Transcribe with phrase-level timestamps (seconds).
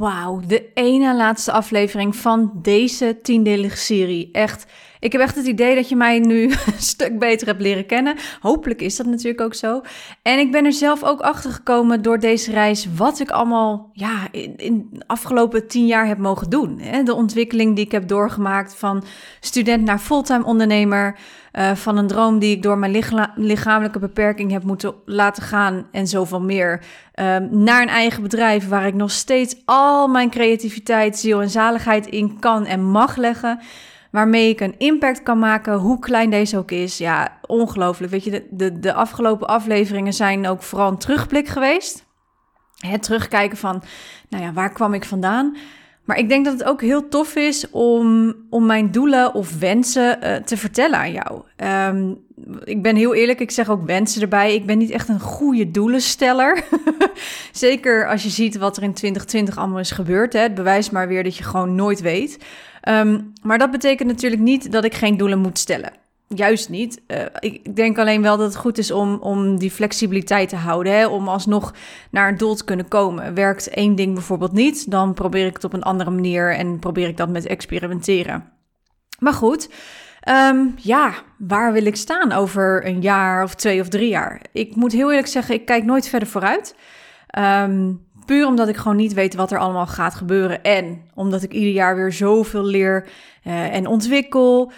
[0.00, 4.28] Wauw, de ene laatste aflevering van deze tiendelige serie.
[4.32, 4.66] Echt,
[5.00, 8.16] ik heb echt het idee dat je mij nu een stuk beter hebt leren kennen.
[8.40, 9.80] Hopelijk is dat natuurlijk ook zo.
[10.22, 14.28] En ik ben er zelf ook achter gekomen door deze reis wat ik allemaal ja,
[14.56, 16.82] in, de afgelopen tien jaar heb mogen doen.
[17.04, 19.04] De ontwikkeling die ik heb doorgemaakt van
[19.40, 21.18] student naar fulltime ondernemer.
[21.52, 25.86] Uh, van een droom die ik door mijn licha lichamelijke beperking heb moeten laten gaan
[25.92, 26.82] en zoveel meer.
[27.14, 32.06] Uh, naar een eigen bedrijf waar ik nog steeds al mijn creativiteit, ziel en zaligheid
[32.06, 33.60] in kan en mag leggen
[34.10, 36.98] waarmee ik een impact kan maken, hoe klein deze ook is.
[36.98, 38.12] Ja, ongelooflijk.
[38.12, 42.08] Weet je, de, de, de afgelopen afleveringen zijn ook vooral een terugblik geweest.
[42.76, 43.82] Het terugkijken van,
[44.28, 45.56] nou ja, waar kwam ik vandaan?
[46.04, 50.18] Maar ik denk dat het ook heel tof is om, om mijn doelen of wensen
[50.22, 51.42] uh, te vertellen aan jou.
[51.56, 52.18] Um,
[52.64, 54.54] ik ben heel eerlijk, ik zeg ook wensen erbij.
[54.54, 56.64] Ik ben niet echt een goede doelensteller.
[57.52, 60.32] Zeker als je ziet wat er in 2020 allemaal is gebeurd.
[60.32, 60.40] Hè.
[60.40, 62.38] Het bewijst maar weer dat je gewoon nooit weet.
[62.88, 65.92] Um, maar dat betekent natuurlijk niet dat ik geen doelen moet stellen.
[66.34, 67.00] Juist niet.
[67.06, 70.92] Uh, ik denk alleen wel dat het goed is om, om die flexibiliteit te houden.
[70.92, 71.06] Hè?
[71.06, 71.74] Om alsnog
[72.10, 73.34] naar een doel te kunnen komen.
[73.34, 77.08] Werkt één ding bijvoorbeeld niet, dan probeer ik het op een andere manier en probeer
[77.08, 78.44] ik dat met experimenteren.
[79.18, 79.70] Maar goed,
[80.28, 84.42] um, ja, waar wil ik staan over een jaar of twee of drie jaar?
[84.52, 86.74] Ik moet heel eerlijk zeggen, ik kijk nooit verder vooruit.
[87.38, 90.62] Um, Puur omdat ik gewoon niet weet wat er allemaal gaat gebeuren.
[90.62, 93.08] En omdat ik ieder jaar weer zoveel leer
[93.46, 94.72] uh, en ontwikkel.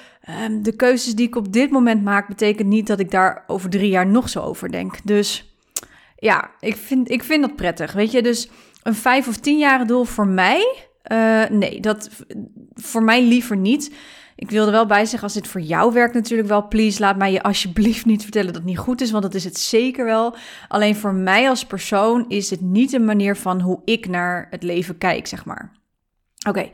[0.44, 3.70] Um, de keuzes die ik op dit moment maak, betekent niet dat ik daar over
[3.70, 4.96] drie jaar nog zo over denk.
[5.04, 5.54] Dus
[6.16, 7.92] ja, ik vind, ik vind dat prettig.
[7.92, 8.50] Weet je, dus
[8.82, 10.76] een vijf of tien jaren doel voor mij.
[11.12, 12.10] Uh, nee, dat
[12.74, 13.94] voor mij liever niet.
[14.42, 17.16] Ik wil er wel bij zeggen, als dit voor jou werkt natuurlijk wel, please laat
[17.16, 20.04] mij je alsjeblieft niet vertellen dat het niet goed is, want dat is het zeker
[20.04, 20.34] wel.
[20.68, 24.62] Alleen voor mij als persoon is het niet een manier van hoe ik naar het
[24.62, 25.72] leven kijk, zeg maar.
[26.48, 26.70] Oké,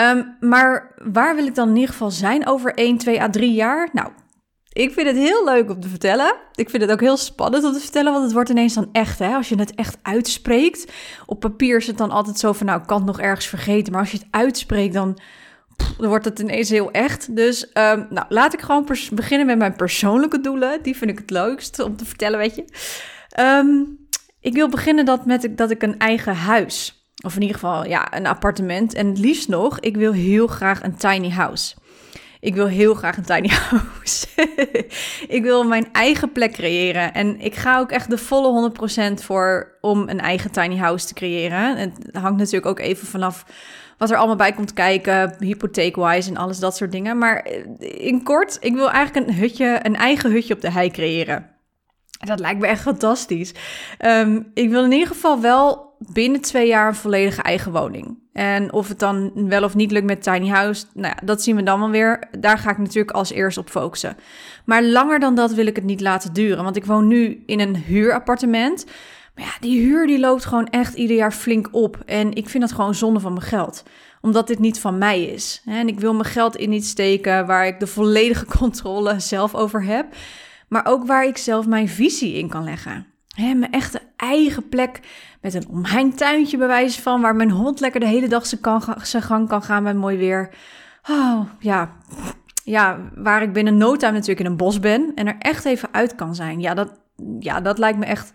[0.00, 3.52] um, maar waar wil ik dan in ieder geval zijn over 1, 2 à 3
[3.52, 3.88] jaar?
[3.92, 4.08] Nou,
[4.72, 6.34] ik vind het heel leuk om te vertellen.
[6.54, 9.18] Ik vind het ook heel spannend om te vertellen, want het wordt ineens dan echt,
[9.18, 9.34] hè?
[9.34, 10.92] Als je het echt uitspreekt.
[11.26, 13.92] Op papier is het dan altijd zo van, nou, ik kan het nog ergens vergeten.
[13.92, 15.18] Maar als je het uitspreekt, dan
[15.98, 17.36] dan wordt het ineens heel echt.
[17.36, 20.82] Dus um, nou, laat ik gewoon beginnen met mijn persoonlijke doelen.
[20.82, 22.64] Die vind ik het leukst om te vertellen, weet je.
[23.40, 23.98] Um,
[24.40, 28.16] ik wil beginnen dat met dat ik een eigen huis, of in ieder geval ja,
[28.16, 28.94] een appartement.
[28.94, 31.74] En het liefst nog, ik wil heel graag een tiny house.
[32.40, 34.26] Ik wil heel graag een tiny house.
[35.28, 37.14] ik wil mijn eigen plek creëren.
[37.14, 38.72] En ik ga ook echt de volle
[39.10, 41.76] 100% voor om een eigen tiny house te creëren.
[41.76, 43.44] Het hangt natuurlijk ook even vanaf
[43.98, 47.18] wat er allemaal bij komt kijken, hypotheek-wise en alles dat soort dingen.
[47.18, 50.90] Maar eh, in kort, ik wil eigenlijk een hutje, een eigen hutje op de hei
[50.90, 51.52] creëren.
[52.18, 53.54] Dat lijkt me echt fantastisch.
[54.04, 58.18] Um, ik wil in ieder geval wel binnen twee jaar een volledige eigen woning.
[58.32, 61.56] En of het dan wel of niet lukt met tiny house, nou ja, dat zien
[61.56, 62.28] we dan wel weer.
[62.38, 64.16] Daar ga ik natuurlijk als eerst op focussen.
[64.64, 67.60] Maar langer dan dat wil ik het niet laten duren, want ik woon nu in
[67.60, 68.86] een huurappartement.
[69.34, 72.02] Maar ja, die huur die loopt gewoon echt ieder jaar flink op.
[72.06, 73.82] En ik vind dat gewoon zonde van mijn geld.
[74.20, 75.62] Omdat dit niet van mij is.
[75.64, 79.82] En ik wil mijn geld in iets steken waar ik de volledige controle zelf over
[79.84, 80.06] heb.
[80.68, 83.06] Maar ook waar ik zelf mijn visie in kan leggen.
[83.28, 85.00] He, mijn echte eigen plek
[85.40, 87.20] met een omheind tuintje bewijs van...
[87.20, 88.46] waar mijn hond lekker de hele dag
[89.02, 90.54] zijn gang kan gaan met mooi weer.
[91.10, 91.92] Oh, ja.
[92.64, 95.12] ja, waar ik binnen no time natuurlijk in een bos ben...
[95.14, 96.60] en er echt even uit kan zijn.
[96.60, 97.00] Ja, dat,
[97.38, 98.32] ja, dat lijkt me echt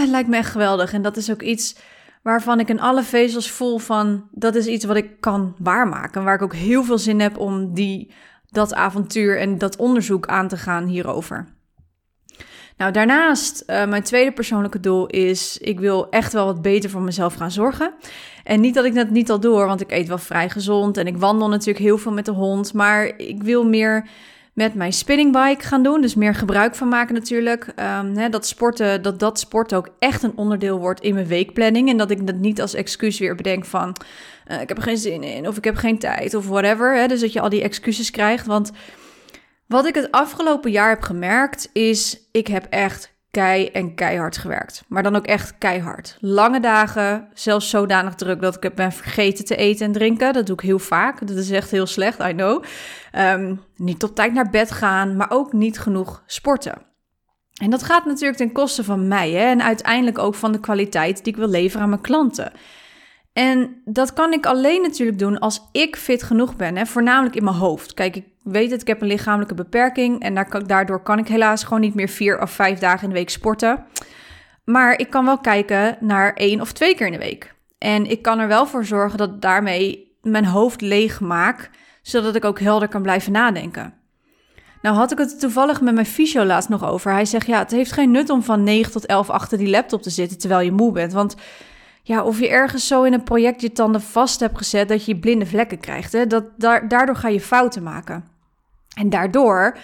[0.00, 0.92] het lijkt me echt geweldig.
[0.92, 1.76] En dat is ook iets
[2.22, 4.28] waarvan ik in alle vezels voel van...
[4.30, 6.24] dat is iets wat ik kan waarmaken.
[6.24, 8.14] Waar ik ook heel veel zin heb om die,
[8.48, 11.46] dat avontuur en dat onderzoek aan te gaan hierover.
[12.76, 15.58] Nou, daarnaast, uh, mijn tweede persoonlijke doel is...
[15.58, 17.94] ik wil echt wel wat beter voor mezelf gaan zorgen.
[18.44, 20.96] En niet dat ik dat niet al doe, want ik eet wel vrij gezond...
[20.96, 22.72] en ik wandel natuurlijk heel veel met de hond.
[22.72, 24.08] Maar ik wil meer
[24.52, 26.00] met mijn spinningbike gaan doen.
[26.00, 27.66] Dus meer gebruik van maken natuurlijk.
[27.66, 31.88] Um, hè, dat, sporten, dat dat sport ook echt een onderdeel wordt in mijn weekplanning.
[31.88, 33.96] En dat ik dat niet als excuus weer bedenk van...
[34.48, 36.96] Uh, ik heb er geen zin in of ik heb geen tijd of whatever.
[36.96, 38.46] Hè, dus dat je al die excuses krijgt.
[38.46, 38.70] Want
[39.66, 42.20] wat ik het afgelopen jaar heb gemerkt is...
[42.30, 44.84] ik heb echt kei en keihard gewerkt.
[44.88, 46.16] Maar dan ook echt keihard.
[46.20, 50.32] Lange dagen, zelfs zodanig druk dat ik het ben vergeten te eten en drinken.
[50.32, 51.26] Dat doe ik heel vaak.
[51.26, 52.64] Dat is echt heel slecht, I know.
[53.18, 56.82] Um, niet op tijd naar bed gaan, maar ook niet genoeg sporten.
[57.60, 59.44] En dat gaat natuurlijk ten koste van mij hè?
[59.44, 62.52] en uiteindelijk ook van de kwaliteit die ik wil leveren aan mijn klanten.
[63.32, 66.86] En dat kan ik alleen natuurlijk doen als ik fit genoeg ben, hè?
[66.86, 67.94] voornamelijk in mijn hoofd.
[67.94, 71.80] Kijk, ik weet het, ik heb een lichamelijke beperking en daardoor kan ik helaas gewoon
[71.80, 73.84] niet meer vier of vijf dagen in de week sporten.
[74.64, 77.54] Maar ik kan wel kijken naar één of twee keer in de week.
[77.78, 81.70] En ik kan er wel voor zorgen dat daarmee mijn hoofd leeg maak,
[82.02, 83.94] zodat ik ook helder kan blijven nadenken.
[84.82, 87.12] Nou had ik het toevallig met mijn fysio laatst nog over.
[87.12, 90.02] Hij zegt, ja, het heeft geen nut om van 9 tot 11 achter die laptop
[90.02, 91.12] te zitten terwijl je moe bent.
[91.12, 91.36] Want
[92.02, 95.18] ja, of je ergens zo in een project je tanden vast hebt gezet dat je
[95.18, 96.12] blinde vlekken krijgt.
[96.12, 96.26] Hè?
[96.26, 96.44] Dat,
[96.88, 98.24] daardoor ga je fouten maken.
[98.96, 99.76] En daardoor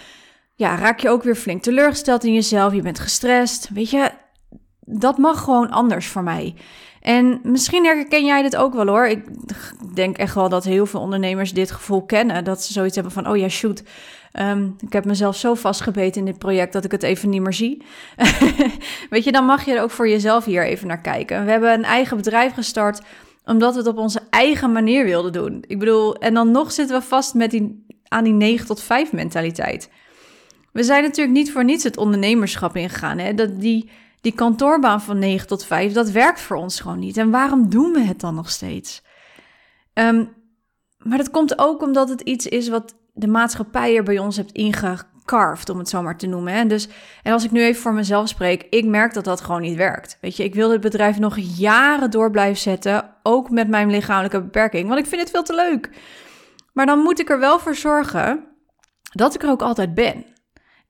[0.55, 2.73] ja, raak je ook weer flink teleurgesteld in jezelf.
[2.73, 3.69] Je bent gestrest.
[3.73, 4.11] Weet je,
[4.79, 6.55] dat mag gewoon anders voor mij.
[7.01, 9.05] En misschien herken jij dit ook wel hoor.
[9.05, 9.25] Ik
[9.95, 12.43] denk echt wel dat heel veel ondernemers dit gevoel kennen.
[12.43, 13.83] Dat ze zoiets hebben van: oh ja, shoot.
[14.31, 17.53] Ehm, ik heb mezelf zo vastgebeten in dit project dat ik het even niet meer
[17.53, 17.83] zie.
[19.09, 21.45] Weet je, dan mag je er ook voor jezelf hier even naar kijken.
[21.45, 23.01] We hebben een eigen bedrijf gestart
[23.45, 25.63] omdat we het op onze eigen manier wilden doen.
[25.67, 29.11] Ik bedoel, en dan nog zitten we vast met die, aan die 9 tot 5
[29.11, 29.89] mentaliteit.
[30.71, 33.17] We zijn natuurlijk niet voor niets het ondernemerschap ingegaan.
[33.17, 33.33] Hè?
[33.33, 33.89] Dat die,
[34.21, 37.17] die kantoorbaan van 9 tot 5, dat werkt voor ons gewoon niet.
[37.17, 39.01] En waarom doen we het dan nog steeds?
[39.93, 40.29] Um,
[40.97, 44.51] maar dat komt ook omdat het iets is wat de maatschappij er bij ons hebt
[44.51, 46.53] ingecarved, om het zo maar te noemen.
[46.53, 46.65] Hè?
[46.65, 46.89] Dus,
[47.23, 50.17] en als ik nu even voor mezelf spreek, ik merk dat dat gewoon niet werkt.
[50.21, 54.41] Weet je, ik wil dit bedrijf nog jaren door blijven zetten, ook met mijn lichamelijke
[54.41, 55.89] beperking, want ik vind het veel te leuk.
[56.73, 58.45] Maar dan moet ik er wel voor zorgen
[59.11, 60.25] dat ik er ook altijd ben.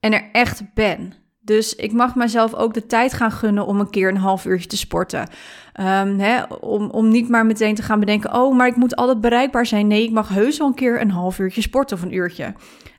[0.00, 1.19] En er echt ben.
[1.50, 4.68] Dus ik mag mezelf ook de tijd gaan gunnen om een keer een half uurtje
[4.68, 5.20] te sporten.
[5.20, 9.20] Um, hè, om, om niet maar meteen te gaan bedenken: oh, maar ik moet altijd
[9.20, 9.86] bereikbaar zijn.
[9.86, 12.54] Nee, ik mag heus wel een keer een half uurtje sporten of een uurtje.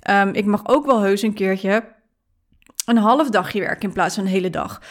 [0.09, 1.83] Um, ik mag ook wel heus een keertje
[2.85, 4.81] een half dagje werken in plaats van een hele dag.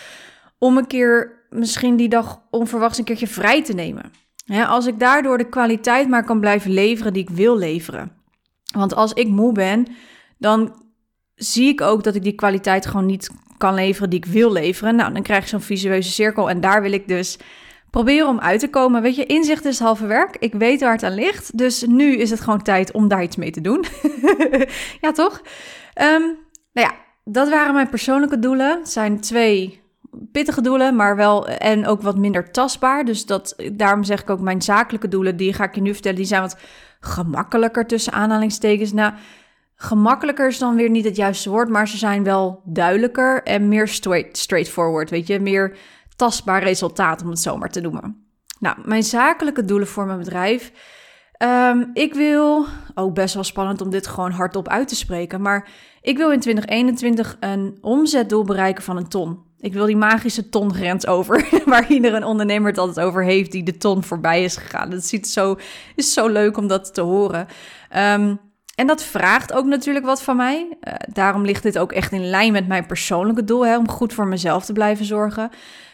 [0.58, 4.12] Om een keer misschien die dag onverwachts een keertje vrij te nemen.
[4.66, 8.12] Als ik daardoor de kwaliteit maar kan blijven leveren die ik wil leveren.
[8.74, 9.86] Want als ik moe ben,
[10.38, 10.82] dan
[11.34, 13.30] zie ik ook dat ik die kwaliteit gewoon niet
[13.60, 14.96] kan leveren die ik wil leveren.
[14.96, 17.38] Nou, dan krijg je zo'n visueuze cirkel en daar wil ik dus
[17.90, 19.02] proberen om uit te komen.
[19.02, 20.36] Weet je, inzicht is halve werk.
[20.38, 21.58] Ik weet waar het aan ligt.
[21.58, 23.84] Dus nu is het gewoon tijd om daar iets mee te doen.
[25.04, 25.40] ja, toch?
[26.02, 26.38] Um,
[26.72, 28.78] nou ja, dat waren mijn persoonlijke doelen.
[28.78, 29.80] Het zijn twee
[30.32, 33.04] pittige doelen, maar wel en ook wat minder tastbaar.
[33.04, 36.18] Dus dat, daarom zeg ik ook mijn zakelijke doelen, die ga ik je nu vertellen,
[36.18, 36.58] die zijn wat
[37.00, 38.92] gemakkelijker tussen aanhalingstekens.
[38.92, 39.12] Nou,
[39.82, 43.88] Gemakkelijker is dan weer niet het juiste woord, maar ze zijn wel duidelijker en meer
[43.88, 45.10] straight, straightforward.
[45.10, 45.76] Weet je, meer
[46.16, 48.26] tastbaar resultaat, om het zo maar te noemen.
[48.58, 50.72] Nou, mijn zakelijke doelen voor mijn bedrijf.
[51.32, 55.68] Ehm, ik wil, ook best wel spannend om dit gewoon hardop uit te spreken, maar
[56.00, 59.38] ik wil in 2021 een omzetdoel bereiken van een ton.
[59.58, 63.76] Ik wil die magische tongrens over, waar iedere ondernemer het altijd over heeft, die de
[63.76, 64.90] ton voorbij is gegaan.
[64.90, 65.56] Dat ziet zo,
[65.94, 67.46] is zo leuk om dat te horen.
[67.96, 68.49] Um,
[68.80, 70.66] en dat vraagt ook natuurlijk wat van mij.
[70.80, 74.12] Uh, daarom ligt dit ook echt in lijn met mijn persoonlijke doel, hè, om goed
[74.12, 75.50] voor mezelf te blijven zorgen.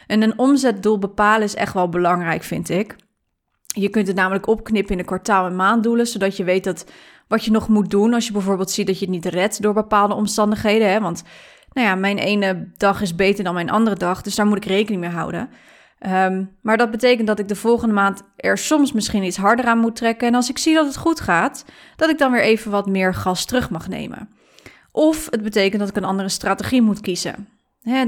[0.07, 2.95] En een omzetdoel bepalen is echt wel belangrijk, vind ik.
[3.65, 6.85] Je kunt het namelijk opknippen in de kwartaal- en maanddoelen, zodat je weet dat
[7.27, 9.73] wat je nog moet doen als je bijvoorbeeld ziet dat je het niet redt door
[9.73, 10.91] bepaalde omstandigheden.
[10.91, 10.99] Hè?
[10.99, 11.23] Want
[11.73, 14.65] nou ja, mijn ene dag is beter dan mijn andere dag, dus daar moet ik
[14.65, 15.49] rekening mee houden.
[16.05, 19.79] Um, maar dat betekent dat ik de volgende maand er soms misschien iets harder aan
[19.79, 20.27] moet trekken.
[20.27, 23.13] En als ik zie dat het goed gaat, dat ik dan weer even wat meer
[23.13, 24.29] gas terug mag nemen.
[24.91, 27.47] Of het betekent dat ik een andere strategie moet kiezen.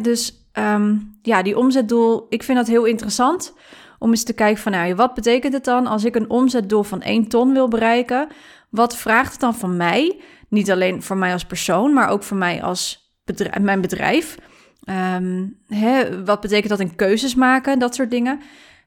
[0.01, 3.53] dus um, ja, die omzetdoel, ik vind dat heel interessant.
[4.00, 7.01] Om eens te kijken van, nou, wat betekent het dan als ik een omzetdoel van
[7.01, 8.27] 1 ton wil bereiken?
[8.69, 10.22] Wat vraagt het dan van mij?
[10.50, 13.13] Niet alleen voor mij als persoon, maar ook voor mij als
[13.62, 14.38] mijn bedrijf.
[14.89, 18.39] Um, hè, wat betekent dat in keuzes maken, dat soort dingen.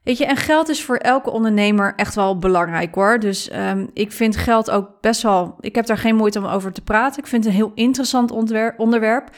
[0.03, 3.19] Weet je, en geld is voor elke ondernemer echt wel belangrijk hoor.
[3.19, 5.55] Dus um, ik vind geld ook best wel.
[5.59, 7.19] Ik heb daar geen moeite om over te praten.
[7.19, 8.31] Ik vind het een heel interessant
[8.77, 9.29] onderwerp.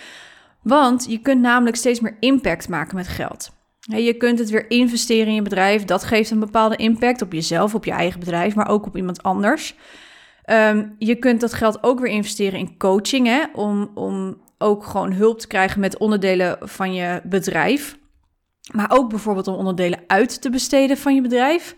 [0.61, 3.53] Want je kunt namelijk steeds meer impact maken met geld.
[3.79, 5.85] Je kunt het weer investeren in je bedrijf.
[5.85, 9.23] Dat geeft een bepaalde impact op jezelf, op je eigen bedrijf, maar ook op iemand
[9.23, 9.75] anders.
[10.49, 15.13] Um, je kunt dat geld ook weer investeren in coaching, hè, om, om ook gewoon
[15.13, 17.97] hulp te krijgen met onderdelen van je bedrijf.
[18.71, 21.75] Maar ook bijvoorbeeld om onderdelen uit te besteden van je bedrijf.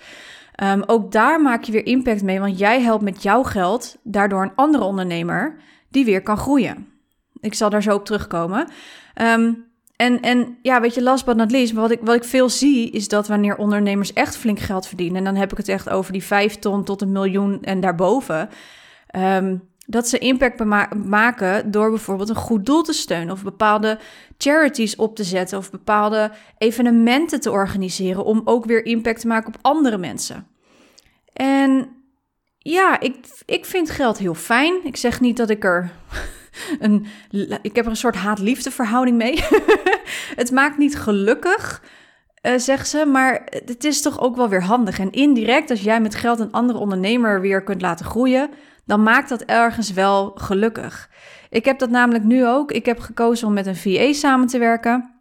[0.64, 4.44] Um, ook daar maak je weer impact mee, want jij helpt met jouw geld daardoor
[4.44, 5.56] een andere ondernemer
[5.90, 6.88] die weer kan groeien.
[7.40, 8.68] Ik zal daar zo op terugkomen.
[9.22, 9.66] Um,
[9.98, 12.92] En, en ja, weet je, last but not least, wat ik, wat ik veel zie,
[12.92, 16.12] is dat wanneer ondernemers echt flink geld verdienen, en dan heb ik het echt over
[16.12, 18.50] die vijf ton tot een miljoen en daarboven,
[19.16, 20.64] um, dat ze impact
[21.06, 24.00] maken door bijvoorbeeld een goed doel te steunen of bepaalde
[24.38, 29.48] charities op te zetten of bepaalde evenementen te organiseren om ook weer impact te maken
[29.48, 30.48] op andere mensen.
[31.34, 31.90] En
[32.58, 33.16] ja, ik,
[33.46, 34.80] ik vind geld heel fijn.
[34.84, 35.92] Ik zeg niet dat ik er
[36.80, 37.06] een.
[37.62, 39.44] Ik heb er een soort haat-liefde verhouding mee.
[40.42, 41.84] het maakt niet gelukkig,
[42.42, 43.06] uh, zegt ze.
[43.06, 45.00] Maar het is toch ook wel weer handig.
[45.00, 48.50] En indirect, als jij met geld een andere ondernemer weer kunt laten groeien,
[48.88, 51.10] dan maakt dat ergens wel gelukkig.
[51.50, 52.72] Ik heb dat namelijk nu ook.
[52.72, 55.12] Ik heb gekozen om met een VA samen te werken.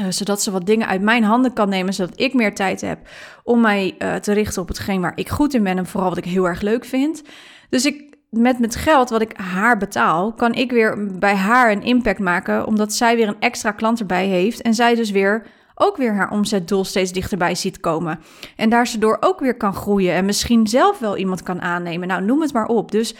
[0.00, 2.98] Uh, zodat ze wat dingen uit mijn handen kan nemen, zodat ik meer tijd heb
[3.44, 6.18] om mij uh, te richten op hetgeen waar ik goed in ben en vooral wat
[6.18, 7.22] ik heel erg leuk vind.
[7.68, 11.82] Dus ik, met het geld wat ik haar betaal, kan ik weer bij haar een
[11.82, 15.46] impact maken, omdat zij weer een extra klant erbij heeft en zij dus weer
[15.78, 18.20] ook weer haar omzetdoel steeds dichterbij ziet komen.
[18.56, 22.08] En daar ze door ook weer kan groeien en misschien zelf wel iemand kan aannemen.
[22.08, 22.90] Nou, noem het maar op.
[22.90, 23.14] Dus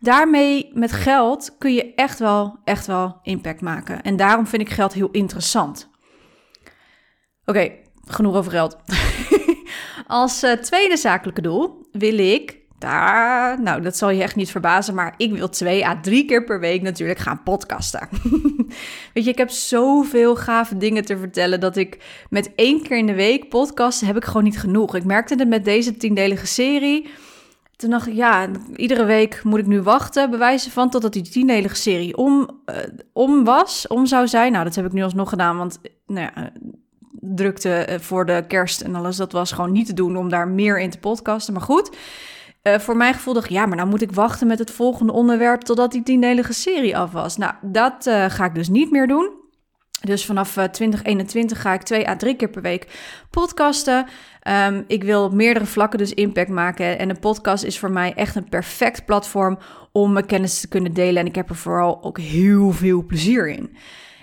[0.00, 4.02] daarmee met geld kun je echt wel, echt wel impact maken.
[4.02, 5.90] En daarom vind ik geld heel interessant.
[7.44, 7.72] Oké,
[8.06, 8.76] genoeg over geld.
[10.06, 14.94] Als uh, tweede zakelijke doel wil ik daar, nou, dat zal je echt niet verbazen,
[14.94, 18.08] maar ik wil twee à drie keer per week natuurlijk gaan podcasten.
[19.14, 21.98] Weet je, ik heb zoveel gave dingen te vertellen dat ik
[22.30, 24.94] met één keer in de week podcasten heb ik gewoon niet genoeg.
[24.94, 27.08] Ik merkte het met deze tiendelige serie.
[27.76, 31.76] Toen dacht ik, ja, iedere week moet ik nu wachten, bewijzen van, totdat die tiendelige
[31.76, 32.76] serie om, uh,
[33.12, 34.52] om was, om zou zijn.
[34.52, 36.52] Nou, dat heb ik nu alsnog gedaan, want nou ja,
[37.20, 40.48] drukte eh, voor de kerst en alles, dat was gewoon niet te doen om daar
[40.48, 41.52] meer in te podcasten.
[41.52, 41.96] Maar goed,
[42.62, 45.12] uh, voor mijn gevoel dacht ik, ja, maar dan moet ik wachten met het volgende
[45.12, 47.36] onderwerp totdat die tiendelige serie af was.
[47.36, 49.40] Nou, dat uh, ga ik dus niet meer doen.
[50.02, 52.86] Dus vanaf uh, 2021 ga ik twee à drie keer per week
[53.30, 54.06] podcasten.
[54.48, 56.98] Um, ik wil op meerdere vlakken dus impact maken.
[56.98, 59.58] En een podcast is voor mij echt een perfect platform
[59.92, 61.20] om mijn kennis te kunnen delen.
[61.20, 63.76] En ik heb er vooral ook heel veel plezier in.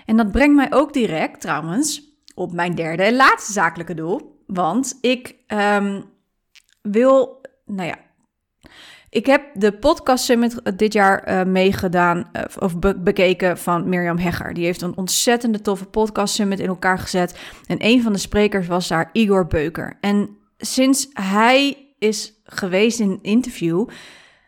[0.04, 2.02] En dat brengt mij ook direct trouwens
[2.34, 4.42] op mijn derde en laatste zakelijke doel.
[4.46, 6.04] Want ik um,
[6.82, 7.96] wil, nou ja,
[9.10, 14.18] ik heb de podcast summit dit jaar uh, meegedaan uh, of be bekeken van Mirjam
[14.18, 14.54] Hegger.
[14.54, 17.38] Die heeft een ontzettende toffe podcast summit in elkaar gezet.
[17.66, 19.96] En een van de sprekers was daar Igor Beuker.
[20.00, 23.88] En sinds hij is geweest in een interview,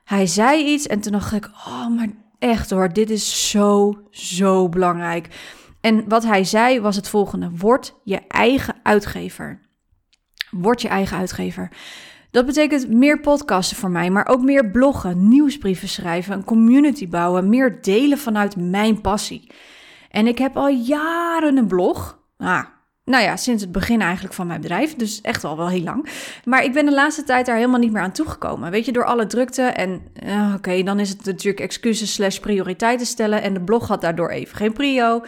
[0.05, 4.69] hij zei iets en toen dacht ik, oh, maar echt hoor, dit is zo, zo
[4.69, 5.29] belangrijk.
[5.81, 9.61] En wat hij zei was het volgende: word je eigen uitgever.
[10.51, 11.71] Word je eigen uitgever.
[12.33, 17.49] Dat betekent meer podcasten voor mij, maar ook meer bloggen, nieuwsbrieven schrijven, een community bouwen,
[17.49, 19.51] meer delen vanuit mijn passie.
[20.11, 22.19] En ik heb al jaren een blog.
[22.37, 22.65] Ah,
[23.05, 24.95] nou ja, sinds het begin eigenlijk van mijn bedrijf.
[24.95, 26.09] Dus echt al wel heel lang.
[26.45, 28.71] Maar ik ben de laatste tijd daar helemaal niet meer aan toegekomen.
[28.71, 29.63] Weet je, door alle drukte.
[29.63, 33.43] En uh, oké, dan is het natuurlijk excuses slash prioriteiten stellen.
[33.43, 35.23] En de blog had daardoor even geen prio.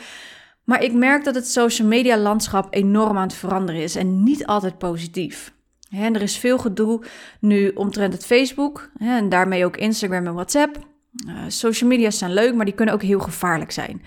[0.65, 3.97] Maar ik merk dat het social media landschap enorm aan het veranderen is.
[3.97, 5.54] En niet altijd positief.
[5.95, 7.03] En er is veel gedoe
[7.41, 10.79] nu omtrent het Facebook en daarmee ook Instagram en WhatsApp.
[11.27, 14.03] Uh, social media zijn leuk, maar die kunnen ook heel gevaarlijk zijn.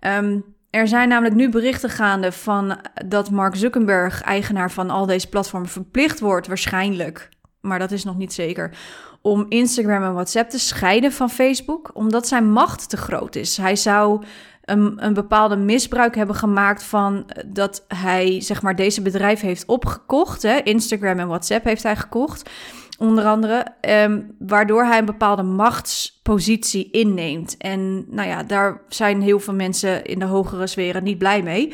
[0.00, 5.28] Um, er zijn namelijk nu berichten gaande van dat Mark Zuckerberg, eigenaar van al deze
[5.28, 7.28] platformen, verplicht wordt waarschijnlijk,
[7.60, 8.76] maar dat is nog niet zeker,
[9.22, 13.56] om Instagram en WhatsApp te scheiden van Facebook, omdat zijn macht te groot is.
[13.56, 14.24] Hij zou
[14.66, 20.42] een, een bepaalde misbruik hebben gemaakt van dat hij, zeg maar, deze bedrijf heeft opgekocht.
[20.42, 20.56] Hè?
[20.56, 22.50] Instagram en WhatsApp heeft hij gekocht,
[22.98, 23.66] onder andere.
[23.80, 27.56] Um, waardoor hij een bepaalde machtspositie inneemt.
[27.56, 31.72] En nou ja, daar zijn heel veel mensen in de hogere sferen niet blij mee.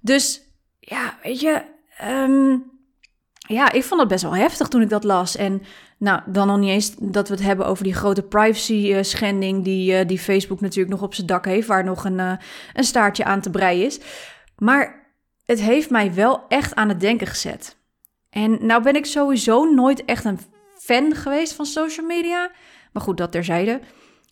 [0.00, 0.40] Dus
[0.78, 1.62] ja, weet je.
[2.04, 2.64] Um,
[3.46, 5.36] ja, ik vond het best wel heftig toen ik dat las.
[5.36, 5.62] En
[6.00, 10.06] nou, dan nog niet eens dat we het hebben over die grote privacy-schending die, uh,
[10.06, 12.32] die Facebook natuurlijk nog op zijn dak heeft, waar nog een, uh,
[12.74, 14.00] een staartje aan te breien is.
[14.58, 15.12] Maar
[15.44, 17.76] het heeft mij wel echt aan het denken gezet.
[18.30, 20.38] En nou ben ik sowieso nooit echt een
[20.78, 22.50] fan geweest van social media.
[22.92, 23.80] Maar goed, dat terzijde.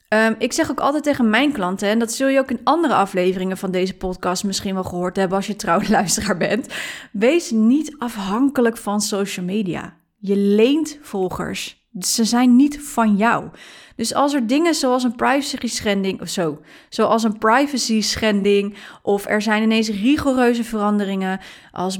[0.09, 2.95] Um, ik zeg ook altijd tegen mijn klanten, en dat zul je ook in andere
[2.95, 6.75] afleveringen van deze podcast misschien wel gehoord hebben als je trouwe luisteraar bent.
[7.13, 9.98] Wees niet afhankelijk van social media.
[10.19, 11.87] Je leent volgers.
[12.01, 13.49] Ze zijn niet van jou.
[13.97, 19.27] Dus als er dingen zoals een privacy schending of zo, zoals een privacy schending, of
[19.27, 21.41] er zijn ineens rigoureuze veranderingen,
[21.73, 21.99] als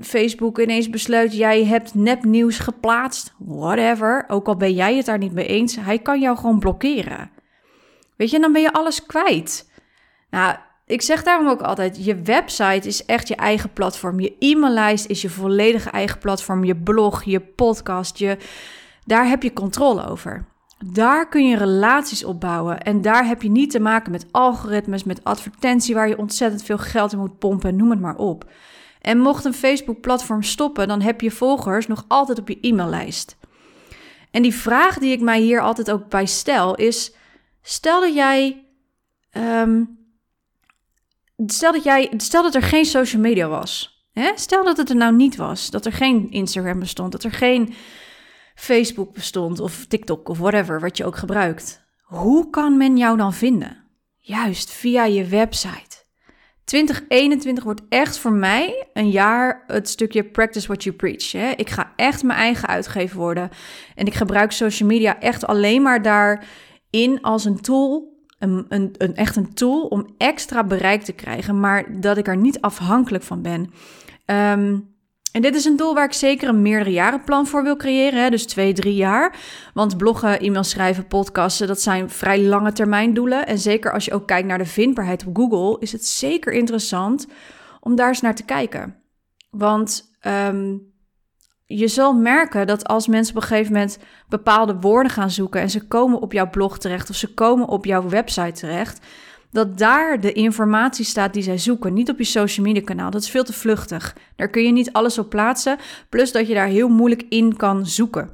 [0.00, 5.32] Facebook ineens besluit jij hebt nepnieuws geplaatst, whatever, ook al ben jij het daar niet
[5.32, 7.30] mee eens, hij kan jou gewoon blokkeren.
[8.16, 9.70] Weet je, dan ben je alles kwijt.
[10.30, 10.56] Nou,
[10.86, 14.20] ik zeg daarom ook altijd: je website is echt je eigen platform.
[14.20, 16.64] Je e-maillijst is je volledige eigen platform.
[16.64, 18.36] Je blog, je podcast, je,
[19.04, 20.46] daar heb je controle over.
[20.92, 22.82] Daar kun je relaties opbouwen.
[22.82, 26.78] En daar heb je niet te maken met algoritmes, met advertentie waar je ontzettend veel
[26.78, 28.50] geld in moet pompen, noem het maar op.
[29.00, 33.36] En mocht een Facebook-platform stoppen, dan heb je volgers nog altijd op je e-maillijst.
[34.30, 37.14] En die vraag die ik mij hier altijd ook bij stel is:
[37.62, 38.64] stel dat jij.
[39.30, 39.82] Ehm,
[41.46, 44.02] stel, dat jij stel dat er geen social media was.
[44.12, 44.30] Hè?
[44.34, 45.70] Stel dat het er nou niet was.
[45.70, 47.12] Dat er geen Instagram bestond.
[47.12, 47.74] Dat er geen
[48.54, 49.60] Facebook bestond.
[49.60, 51.82] Of TikTok of whatever wat je ook gebruikt.
[52.02, 53.84] Hoe kan men jou dan vinden?
[54.18, 56.02] Juist via je website.
[56.64, 61.32] 2021 wordt echt voor mij een jaar het stukje practice what you preach.
[61.32, 61.50] Hè?
[61.50, 63.50] Ik ga echt mijn eigen uitgever worden.
[63.94, 68.13] En ik gebruik social media echt alleen maar daarin als een tool.
[68.44, 72.36] Een, een, een, echt een tool om extra bereik te krijgen, maar dat ik er
[72.36, 73.70] niet afhankelijk van ben.
[74.26, 74.94] Um,
[75.32, 78.22] en dit is een doel waar ik zeker een meerdere jaren plan voor wil creëren.
[78.22, 78.30] Hè?
[78.30, 79.36] Dus twee, drie jaar.
[79.72, 83.46] Want bloggen, e-mail schrijven, podcasten, dat zijn vrij lange termijn doelen.
[83.46, 87.26] En zeker als je ook kijkt naar de vindbaarheid op Google, is het zeker interessant
[87.80, 88.96] om daar eens naar te kijken.
[89.50, 90.93] Want um,
[91.78, 95.70] je zal merken dat als mensen op een gegeven moment bepaalde woorden gaan zoeken en
[95.70, 99.06] ze komen op jouw blog terecht of ze komen op jouw website terecht,
[99.50, 101.92] dat daar de informatie staat die zij zoeken.
[101.92, 103.10] Niet op je social media kanaal.
[103.10, 104.16] Dat is veel te vluchtig.
[104.36, 105.78] Daar kun je niet alles op plaatsen.
[106.08, 108.30] Plus dat je daar heel moeilijk in kan zoeken.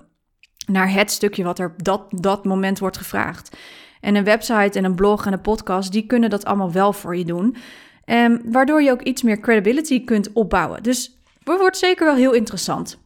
[0.66, 3.56] Naar het stukje wat er dat, dat moment wordt gevraagd.
[4.00, 7.16] En een website en een blog en een podcast, die kunnen dat allemaal wel voor
[7.16, 7.56] je doen.
[8.04, 10.82] En waardoor je ook iets meer credibility kunt opbouwen.
[10.82, 12.99] Dus het wordt zeker wel heel interessant.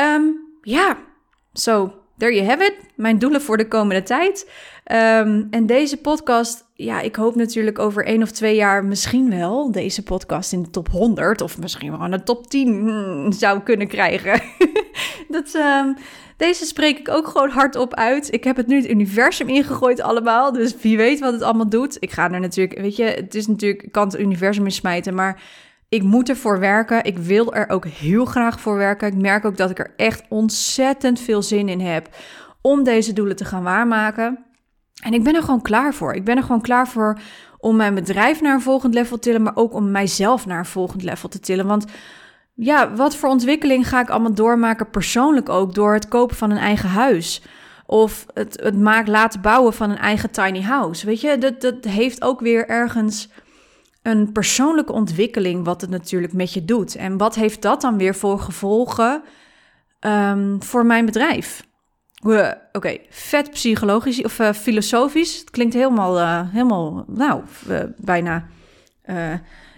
[0.00, 0.96] um, ja,
[1.52, 2.74] zo, there you have it.
[2.96, 4.50] Mijn doelen voor de komende tijd.
[4.92, 9.72] Um, en deze podcast, ja, ik hoop natuurlijk over één of twee jaar misschien wel
[9.72, 13.60] deze podcast in de top 100 of misschien wel in de top 10 hmm, zou
[13.60, 14.42] kunnen krijgen.
[15.28, 15.96] dat, um,
[16.36, 18.32] deze spreek ik ook gewoon hardop uit.
[18.32, 21.96] Ik heb het nu het universum ingegooid allemaal, dus wie weet wat het allemaal doet.
[22.00, 25.14] Ik ga er natuurlijk, weet je, het is natuurlijk, ik kan het universum in smijten,
[25.14, 25.42] maar
[25.90, 27.04] ik moet ervoor werken.
[27.04, 29.08] Ik wil er ook heel graag voor werken.
[29.08, 32.08] Ik merk ook dat ik er echt ontzettend veel zin in heb
[32.60, 34.44] om deze doelen te gaan waarmaken.
[35.02, 36.14] En ik ben er gewoon klaar voor.
[36.14, 37.18] Ik ben er gewoon klaar voor
[37.58, 40.64] om mijn bedrijf naar een volgend level te tillen, maar ook om mijzelf naar een
[40.64, 41.66] volgend level te tillen.
[41.66, 41.84] Want
[42.54, 46.56] ja, wat voor ontwikkeling ga ik allemaal doormaken, persoonlijk ook, door het kopen van een
[46.56, 47.42] eigen huis?
[47.86, 51.06] Of het, het maak, laten bouwen van een eigen tiny house.
[51.06, 53.28] Weet je, dat, dat heeft ook weer ergens
[54.02, 56.94] een persoonlijke ontwikkeling, wat het natuurlijk met je doet.
[56.94, 59.22] En wat heeft dat dan weer voor gevolgen
[60.00, 61.68] um, voor mijn bedrijf?
[62.72, 65.38] Oké, vet psychologisch of uh, filosofisch.
[65.38, 67.42] Het klinkt helemaal, uh, helemaal nou,
[67.96, 68.46] bijna.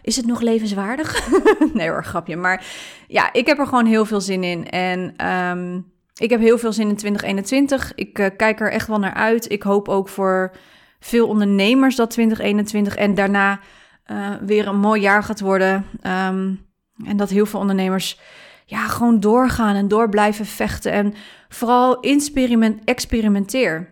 [0.03, 1.31] is het nog levenswaardig?
[1.75, 2.37] nee hoor, grapje.
[2.37, 2.65] Maar
[3.09, 4.71] ja, ik heb er gewoon heel veel zin in.
[4.71, 7.93] En um, ik heb heel veel zin in 2021.
[7.95, 9.51] Ik kijk er echt wel naar uit.
[9.51, 10.53] Ik hoop ook voor
[11.01, 13.61] veel ondernemers dat 2021 en daarna
[14.41, 15.87] weer een mooi jaar gaat worden.
[16.07, 16.71] Um,
[17.05, 18.21] en dat heel veel ondernemers
[18.67, 20.93] ja, gewoon doorgaan en door blijven vechten.
[20.93, 21.15] En
[21.49, 23.91] vooral experiment, experimenteer.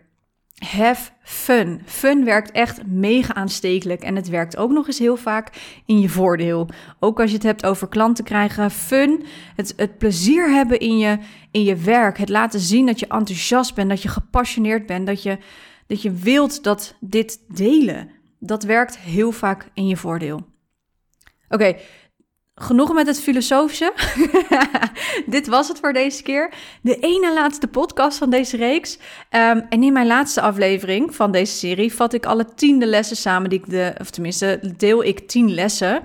[0.67, 1.83] Have fun.
[1.85, 6.09] Fun werkt echt mega aanstekelijk en het werkt ook nog eens heel vaak in je
[6.09, 6.69] voordeel.
[6.99, 9.25] Ook als je het hebt over klanten krijgen, fun,
[9.57, 11.19] het, het plezier hebben in je,
[11.51, 15.23] in je werk, het laten zien dat je enthousiast bent, dat je gepassioneerd bent, dat
[15.23, 15.39] je,
[15.87, 18.11] dat je wilt dat dit delen.
[18.41, 20.47] Dat werkt heel vaak in je voordeel.
[21.49, 21.77] Oké,
[22.55, 23.93] genoeg met het filosofische.
[25.27, 26.53] Dit was het voor deze keer.
[26.83, 28.97] De ene laatste podcast van deze reeks.
[28.97, 33.51] Um, en in mijn laatste aflevering van deze serie vat ik alle tiende lessen samen
[33.51, 36.03] die ik de, of tenminste deel ik tien lessen.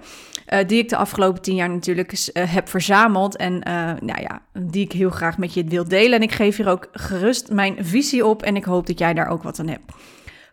[0.54, 3.36] Uh, die ik de afgelopen tien jaar natuurlijk uh, heb verzameld.
[3.36, 6.14] En uh, nou ja, die ik heel graag met je wil delen.
[6.14, 8.44] En ik geef hier ook gerust mijn visie op.
[8.44, 9.92] En ik hoop dat jij daar ook wat aan hebt.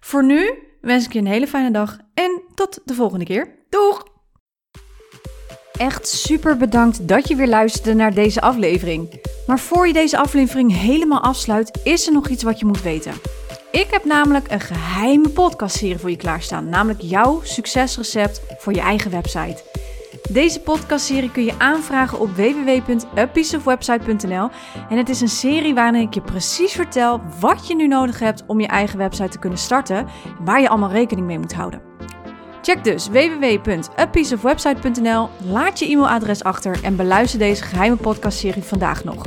[0.01, 1.99] Voor nu wens ik je een hele fijne dag.
[2.15, 3.49] En tot de volgende keer.
[3.69, 4.11] Doeg!
[5.73, 9.21] Echt super bedankt dat je weer luisterde naar deze aflevering.
[9.47, 13.13] Maar voor je deze aflevering helemaal afsluit, is er nog iets wat je moet weten.
[13.71, 19.11] Ik heb namelijk een geheime podcastserie voor je klaarstaan, namelijk jouw succesrecept voor je eigen
[19.11, 19.72] website.
[20.33, 24.49] Deze podcastserie kun je aanvragen op www.apieceofwebsite.nl
[24.89, 28.45] en het is een serie waarin ik je precies vertel wat je nu nodig hebt
[28.47, 30.07] om je eigen website te kunnen starten en
[30.45, 31.81] waar je allemaal rekening mee moet houden.
[32.63, 39.27] Check dus www.apieceofwebsite.nl, laat je e-mailadres achter en beluister deze geheime podcastserie vandaag nog.